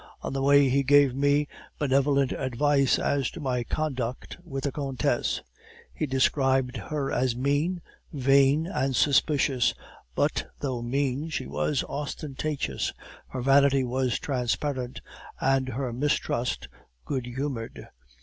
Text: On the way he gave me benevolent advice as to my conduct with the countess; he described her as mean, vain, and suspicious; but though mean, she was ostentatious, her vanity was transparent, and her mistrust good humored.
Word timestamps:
On 0.23 0.33
the 0.33 0.41
way 0.41 0.67
he 0.67 0.81
gave 0.81 1.13
me 1.13 1.47
benevolent 1.77 2.31
advice 2.31 2.97
as 2.97 3.29
to 3.29 3.39
my 3.39 3.63
conduct 3.63 4.39
with 4.43 4.63
the 4.63 4.71
countess; 4.71 5.43
he 5.93 6.07
described 6.07 6.75
her 6.75 7.11
as 7.11 7.35
mean, 7.35 7.83
vain, 8.11 8.65
and 8.65 8.95
suspicious; 8.95 9.75
but 10.15 10.47
though 10.59 10.81
mean, 10.81 11.29
she 11.29 11.45
was 11.45 11.83
ostentatious, 11.83 12.91
her 13.27 13.43
vanity 13.43 13.83
was 13.83 14.17
transparent, 14.17 15.01
and 15.39 15.69
her 15.69 15.93
mistrust 15.93 16.67
good 17.05 17.27
humored. 17.27 17.87